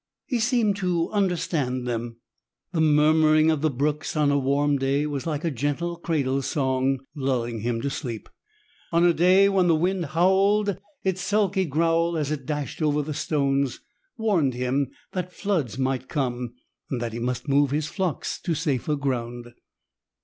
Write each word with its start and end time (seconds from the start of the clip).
He 0.25 0.39
seemed 0.39 0.77
to 0.77 1.11
understand 1.11 1.85
them; 1.87 2.17
the 2.71 2.81
murmuring 2.81 3.51
of 3.51 3.61
the 3.61 3.69
brooks 3.69 4.15
on 4.15 4.31
a 4.31 4.37
warm 4.39 4.79
day 4.79 5.05
was 5.05 5.27
like 5.27 5.43
a 5.43 5.51
gentle 5.51 5.95
cradle 5.95 6.41
song 6.41 7.01
lulling 7.13 7.59
him 7.59 7.81
to 7.81 7.89
sleep; 7.91 8.27
on 8.91 9.03
a 9.03 9.13
day 9.13 9.47
when 9.47 9.67
the 9.67 9.75
wind 9.75 10.05
howled, 10.05 10.75
its 11.03 11.21
sulky 11.21 11.65
growl 11.65 12.17
as 12.17 12.31
it 12.31 12.47
dashed 12.47 12.81
over 12.81 13.03
the 13.03 13.13
stones 13.13 13.81
warned 14.17 14.55
him 14.55 14.89
that 15.11 15.31
floods 15.31 15.77
might 15.77 16.09
come, 16.09 16.55
and 16.89 16.99
that 16.99 17.13
he 17.13 17.19
must 17.19 17.47
move 17.47 17.69
his 17.69 17.85
flocks 17.85 18.41
to 18.41 18.55
safer 18.55 18.95
ground. 18.95 19.49